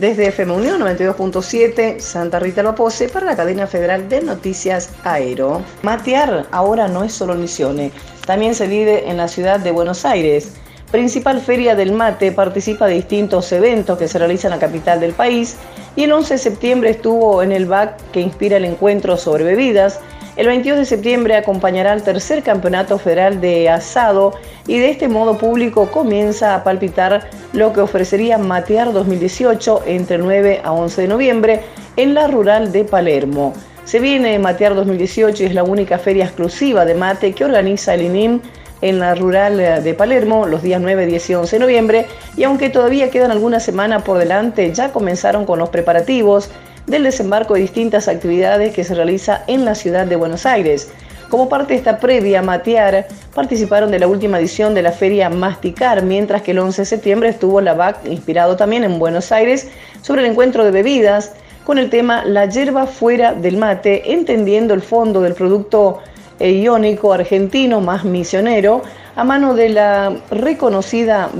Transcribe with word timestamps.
Desde 0.00 0.28
FM 0.28 0.54
Unión 0.54 0.80
92.7, 0.80 2.00
Santa 2.00 2.38
Rita 2.38 2.62
Lopose, 2.62 3.10
para 3.10 3.26
la 3.26 3.36
cadena 3.36 3.66
federal 3.66 4.08
de 4.08 4.22
noticias 4.22 4.94
Aero. 5.04 5.60
Matear 5.82 6.46
ahora 6.52 6.88
no 6.88 7.04
es 7.04 7.12
solo 7.12 7.34
Misiones, 7.34 7.92
también 8.24 8.54
se 8.54 8.66
vive 8.66 9.10
en 9.10 9.18
la 9.18 9.28
ciudad 9.28 9.60
de 9.60 9.72
Buenos 9.72 10.06
Aires. 10.06 10.54
Principal 10.90 11.42
Feria 11.42 11.74
del 11.74 11.92
Mate 11.92 12.32
participa 12.32 12.86
de 12.86 12.94
distintos 12.94 13.52
eventos 13.52 13.98
que 13.98 14.08
se 14.08 14.18
realizan 14.18 14.54
en 14.54 14.58
la 14.58 14.66
capital 14.66 15.00
del 15.00 15.12
país 15.12 15.58
y 15.94 16.04
el 16.04 16.12
11 16.12 16.32
de 16.32 16.38
septiembre 16.38 16.90
estuvo 16.90 17.42
en 17.42 17.52
el 17.52 17.66
BAC 17.66 18.00
que 18.10 18.22
inspira 18.22 18.56
el 18.56 18.64
encuentro 18.64 19.18
sobre 19.18 19.44
bebidas 19.44 20.00
el 20.36 20.46
22 20.46 20.78
de 20.78 20.84
septiembre 20.84 21.36
acompañará 21.36 21.92
al 21.92 22.02
tercer 22.02 22.42
campeonato 22.42 22.98
federal 22.98 23.40
de 23.40 23.68
asado 23.68 24.32
y 24.66 24.78
de 24.78 24.90
este 24.90 25.08
modo 25.08 25.36
público 25.36 25.90
comienza 25.90 26.54
a 26.54 26.62
palpitar 26.62 27.28
lo 27.52 27.72
que 27.72 27.80
ofrecería 27.80 28.38
Matear 28.38 28.92
2018 28.92 29.82
entre 29.86 30.18
9 30.18 30.60
a 30.62 30.72
11 30.72 31.02
de 31.02 31.08
noviembre 31.08 31.60
en 31.96 32.14
la 32.14 32.28
rural 32.28 32.70
de 32.70 32.84
Palermo. 32.84 33.54
Se 33.84 33.98
viene 33.98 34.38
Matear 34.38 34.74
2018 34.76 35.42
y 35.42 35.46
es 35.46 35.54
la 35.54 35.64
única 35.64 35.98
feria 35.98 36.24
exclusiva 36.24 36.84
de 36.84 36.94
mate 36.94 37.32
que 37.32 37.44
organiza 37.44 37.94
el 37.94 38.02
INIM 38.02 38.40
en 38.82 38.98
la 38.98 39.14
rural 39.14 39.82
de 39.82 39.94
Palermo 39.94 40.46
los 40.46 40.62
días 40.62 40.80
9, 40.80 41.06
10 41.06 41.30
y 41.30 41.34
11 41.34 41.56
de 41.56 41.60
noviembre 41.60 42.06
y 42.36 42.44
aunque 42.44 42.70
todavía 42.70 43.10
quedan 43.10 43.30
algunas 43.30 43.64
semanas 43.64 44.02
por 44.02 44.18
delante, 44.18 44.72
ya 44.72 44.92
comenzaron 44.92 45.44
con 45.44 45.58
los 45.58 45.70
preparativos 45.70 46.50
del 46.90 47.04
desembarco 47.04 47.54
de 47.54 47.60
distintas 47.60 48.08
actividades 48.08 48.74
que 48.74 48.82
se 48.82 48.96
realiza 48.96 49.44
en 49.46 49.64
la 49.64 49.76
ciudad 49.76 50.06
de 50.06 50.16
Buenos 50.16 50.44
Aires. 50.44 50.90
Como 51.28 51.48
parte 51.48 51.72
de 51.72 51.78
esta 51.78 52.00
previa, 52.00 52.42
Matear 52.42 53.06
participaron 53.32 53.92
de 53.92 54.00
la 54.00 54.08
última 54.08 54.40
edición 54.40 54.74
de 54.74 54.82
la 54.82 54.90
feria 54.90 55.30
Masticar, 55.30 56.02
mientras 56.02 56.42
que 56.42 56.50
el 56.50 56.58
11 56.58 56.82
de 56.82 56.86
septiembre 56.86 57.28
estuvo 57.28 57.60
la 57.60 57.74
BAC, 57.74 58.04
inspirado 58.06 58.56
también 58.56 58.82
en 58.82 58.98
Buenos 58.98 59.30
Aires, 59.30 59.68
sobre 60.02 60.22
el 60.22 60.32
encuentro 60.32 60.64
de 60.64 60.72
bebidas 60.72 61.32
con 61.64 61.78
el 61.78 61.90
tema 61.90 62.24
La 62.24 62.46
hierba 62.46 62.88
fuera 62.88 63.34
del 63.34 63.56
mate, 63.56 64.12
entendiendo 64.12 64.74
el 64.74 64.82
fondo 64.82 65.20
del 65.20 65.34
producto 65.34 66.00
iónico 66.40 67.12
argentino 67.12 67.80
más 67.80 68.04
misionero, 68.04 68.82
a 69.14 69.22
mano 69.22 69.54
de 69.54 69.68
la 69.68 70.16
reconocida, 70.32 71.30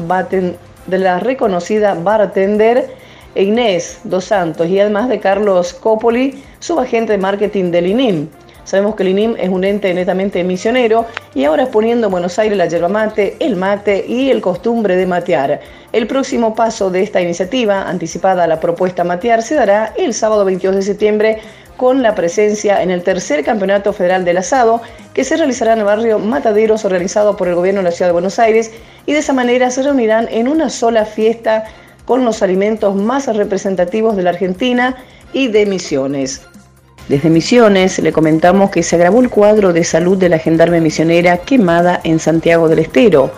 de 0.86 0.98
la 0.98 1.18
reconocida 1.18 1.94
bartender 1.94 2.99
Inés 3.34 4.00
Dos 4.04 4.26
Santos 4.26 4.68
y 4.68 4.78
además 4.80 5.08
de 5.08 5.20
Carlos 5.20 5.74
Copoli, 5.74 6.42
subagente 6.58 7.12
de 7.12 7.18
marketing 7.18 7.70
del 7.70 7.86
INIM. 7.86 8.28
Sabemos 8.64 8.94
que 8.94 9.02
el 9.02 9.08
INIM 9.08 9.36
es 9.38 9.48
un 9.48 9.64
ente 9.64 9.92
netamente 9.94 10.44
misionero 10.44 11.06
y 11.34 11.44
ahora 11.44 11.64
exponiendo 11.64 12.06
en 12.06 12.12
Buenos 12.12 12.38
Aires 12.38 12.56
la 12.56 12.66
yerba 12.66 12.88
mate, 12.88 13.36
el 13.40 13.56
mate 13.56 14.04
y 14.06 14.30
el 14.30 14.40
costumbre 14.40 14.96
de 14.96 15.06
matear. 15.06 15.60
El 15.92 16.06
próximo 16.06 16.54
paso 16.54 16.90
de 16.90 17.02
esta 17.02 17.20
iniciativa, 17.20 17.88
anticipada 17.88 18.44
a 18.44 18.46
la 18.46 18.60
propuesta 18.60 19.02
matear, 19.02 19.42
se 19.42 19.56
dará 19.56 19.92
el 19.96 20.14
sábado 20.14 20.44
22 20.44 20.76
de 20.76 20.82
septiembre 20.82 21.38
con 21.76 22.02
la 22.02 22.14
presencia 22.14 22.82
en 22.82 22.90
el 22.90 23.02
tercer 23.02 23.42
Campeonato 23.42 23.92
Federal 23.92 24.24
del 24.24 24.36
Asado 24.36 24.82
que 25.14 25.24
se 25.24 25.36
realizará 25.36 25.72
en 25.72 25.78
el 25.78 25.86
barrio 25.86 26.18
Mataderos 26.18 26.84
organizado 26.84 27.36
por 27.36 27.48
el 27.48 27.54
gobierno 27.54 27.80
de 27.80 27.84
la 27.84 27.90
Ciudad 27.90 28.10
de 28.10 28.12
Buenos 28.12 28.38
Aires 28.38 28.70
y 29.06 29.14
de 29.14 29.18
esa 29.18 29.32
manera 29.32 29.70
se 29.70 29.82
reunirán 29.82 30.28
en 30.30 30.46
una 30.46 30.68
sola 30.68 31.06
fiesta 31.06 31.64
con 32.10 32.24
los 32.24 32.42
alimentos 32.42 32.96
más 32.96 33.28
representativos 33.28 34.16
de 34.16 34.24
la 34.24 34.30
Argentina 34.30 34.96
y 35.32 35.46
de 35.46 35.64
Misiones. 35.64 36.42
Desde 37.08 37.30
Misiones 37.30 38.00
le 38.00 38.10
comentamos 38.10 38.72
que 38.72 38.82
se 38.82 38.98
grabó 38.98 39.20
el 39.20 39.30
cuadro 39.30 39.72
de 39.72 39.84
salud 39.84 40.18
de 40.18 40.28
la 40.28 40.40
gendarme 40.40 40.80
misionera 40.80 41.36
quemada 41.36 42.00
en 42.02 42.18
Santiago 42.18 42.68
del 42.68 42.80
Estero. 42.80 43.30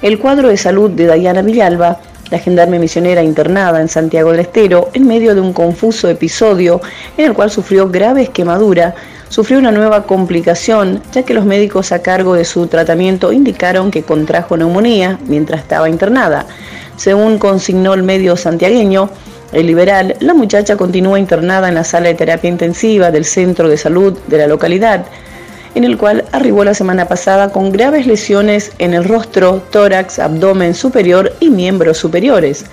El 0.00 0.18
cuadro 0.18 0.48
de 0.48 0.56
salud 0.56 0.90
de 0.92 1.04
Dayana 1.04 1.42
Villalba, 1.42 2.00
la 2.30 2.38
gendarme 2.38 2.78
misionera 2.78 3.22
internada 3.22 3.78
en 3.82 3.90
Santiago 3.90 4.30
del 4.30 4.40
Estero, 4.40 4.88
en 4.94 5.06
medio 5.06 5.34
de 5.34 5.42
un 5.42 5.52
confuso 5.52 6.08
episodio 6.08 6.80
en 7.18 7.26
el 7.26 7.34
cual 7.34 7.50
sufrió 7.50 7.90
graves 7.90 8.30
quemaduras, 8.30 8.94
sufrió 9.28 9.58
una 9.58 9.70
nueva 9.70 10.04
complicación, 10.06 11.02
ya 11.12 11.24
que 11.24 11.34
los 11.34 11.44
médicos 11.44 11.92
a 11.92 12.00
cargo 12.00 12.32
de 12.32 12.46
su 12.46 12.68
tratamiento 12.68 13.32
indicaron 13.32 13.90
que 13.90 14.02
contrajo 14.02 14.56
neumonía 14.56 15.18
mientras 15.26 15.60
estaba 15.60 15.90
internada. 15.90 16.46
Según 16.96 17.38
consignó 17.38 17.94
el 17.94 18.02
medio 18.02 18.36
santiagueño, 18.36 19.10
el 19.52 19.66
liberal, 19.66 20.16
la 20.20 20.34
muchacha 20.34 20.76
continúa 20.76 21.18
internada 21.18 21.68
en 21.68 21.74
la 21.74 21.84
sala 21.84 22.08
de 22.08 22.14
terapia 22.14 22.50
intensiva 22.50 23.10
del 23.10 23.24
centro 23.24 23.68
de 23.68 23.76
salud 23.76 24.18
de 24.26 24.38
la 24.38 24.46
localidad, 24.46 25.06
en 25.74 25.84
el 25.84 25.98
cual 25.98 26.24
arribó 26.32 26.64
la 26.64 26.74
semana 26.74 27.06
pasada 27.06 27.50
con 27.50 27.72
graves 27.72 28.06
lesiones 28.06 28.72
en 28.78 28.94
el 28.94 29.04
rostro, 29.04 29.62
tórax, 29.70 30.18
abdomen 30.18 30.74
superior 30.74 31.32
y 31.40 31.50
miembros 31.50 31.98
superiores. 31.98 32.64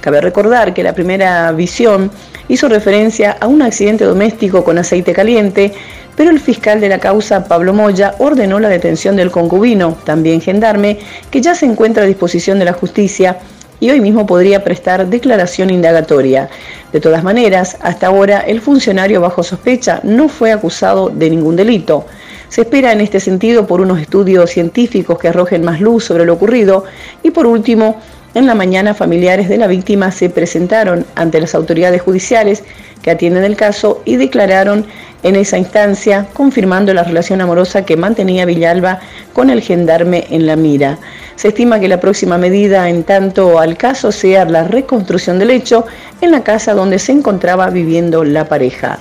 Cabe 0.00 0.20
recordar 0.20 0.72
que 0.72 0.82
la 0.82 0.94
primera 0.94 1.52
visión 1.52 2.10
hizo 2.48 2.68
referencia 2.68 3.36
a 3.40 3.46
un 3.46 3.62
accidente 3.62 4.04
doméstico 4.04 4.64
con 4.64 4.78
aceite 4.78 5.12
caliente, 5.12 5.72
pero 6.16 6.30
el 6.30 6.40
fiscal 6.40 6.80
de 6.80 6.88
la 6.88 6.98
causa, 6.98 7.44
Pablo 7.44 7.72
Moya, 7.72 8.14
ordenó 8.18 8.60
la 8.60 8.68
detención 8.68 9.16
del 9.16 9.30
concubino, 9.30 9.96
también 10.04 10.40
gendarme, 10.40 10.98
que 11.30 11.40
ya 11.40 11.54
se 11.54 11.66
encuentra 11.66 12.02
a 12.02 12.06
disposición 12.06 12.58
de 12.58 12.64
la 12.66 12.72
justicia 12.72 13.38
y 13.80 13.90
hoy 13.90 14.00
mismo 14.00 14.26
podría 14.26 14.62
prestar 14.62 15.06
declaración 15.08 15.70
indagatoria. 15.70 16.48
De 16.92 17.00
todas 17.00 17.24
maneras, 17.24 17.76
hasta 17.80 18.06
ahora 18.06 18.40
el 18.40 18.60
funcionario 18.60 19.20
bajo 19.20 19.42
sospecha 19.42 20.00
no 20.04 20.28
fue 20.28 20.52
acusado 20.52 21.08
de 21.08 21.30
ningún 21.30 21.56
delito. 21.56 22.06
Se 22.48 22.62
espera 22.62 22.92
en 22.92 23.00
este 23.00 23.20
sentido 23.20 23.66
por 23.66 23.80
unos 23.80 24.00
estudios 24.00 24.50
científicos 24.50 25.18
que 25.18 25.28
arrojen 25.28 25.64
más 25.64 25.80
luz 25.80 26.04
sobre 26.04 26.26
lo 26.26 26.34
ocurrido 26.34 26.84
y 27.22 27.30
por 27.30 27.46
último, 27.46 28.00
en 28.34 28.46
la 28.46 28.54
mañana 28.54 28.94
familiares 28.94 29.48
de 29.48 29.56
la 29.56 29.66
víctima 29.66 30.12
se 30.12 30.30
presentaron 30.30 31.04
ante 31.16 31.40
las 31.40 31.54
autoridades 31.54 32.02
judiciales 32.02 32.62
que 33.02 33.10
atienden 33.10 33.44
el 33.44 33.56
caso 33.56 34.02
y 34.04 34.16
declararon 34.16 34.86
en 35.22 35.36
esa 35.36 35.58
instancia 35.58 36.26
confirmando 36.32 36.94
la 36.94 37.02
relación 37.02 37.40
amorosa 37.40 37.84
que 37.84 37.96
mantenía 37.96 38.44
Villalba 38.44 39.00
con 39.32 39.50
el 39.50 39.60
gendarme 39.60 40.26
en 40.30 40.46
la 40.46 40.56
mira. 40.56 40.98
Se 41.36 41.48
estima 41.48 41.80
que 41.80 41.88
la 41.88 42.00
próxima 42.00 42.38
medida 42.38 42.88
en 42.88 43.02
tanto 43.02 43.58
al 43.58 43.76
caso 43.76 44.12
sea 44.12 44.44
la 44.44 44.64
reconstrucción 44.64 45.38
del 45.38 45.50
hecho 45.50 45.86
en 46.20 46.30
la 46.30 46.44
casa 46.44 46.74
donde 46.74 46.98
se 46.98 47.12
encontraba 47.12 47.70
viviendo 47.70 48.24
la 48.24 48.46
pareja. 48.46 48.98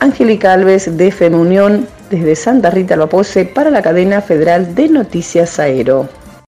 Angélica 0.00 0.52
Alves 0.52 0.96
de 0.96 1.10
FEMUNIÓN 1.10 1.86
desde 2.10 2.36
Santa 2.36 2.70
Rita 2.70 2.96
Lopose 2.96 3.44
para 3.44 3.70
la 3.70 3.82
cadena 3.82 4.20
federal 4.20 4.74
de 4.74 4.88
Noticias 4.88 5.58
Aero. 5.58 6.08